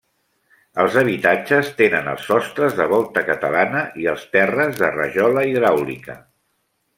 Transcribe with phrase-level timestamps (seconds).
[0.83, 6.19] Els habitatges tenen els sostres de volta catalana i els terres de rajola hidràulica.